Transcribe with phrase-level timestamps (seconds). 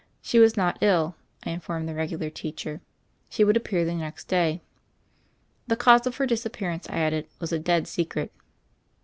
[0.19, 1.15] She was not ill,
[1.45, 2.81] I informed the regular teacher;
[3.29, 4.63] she would appear the next day.
[5.67, 8.33] The cause of her disappearance, I added, was a dead secret.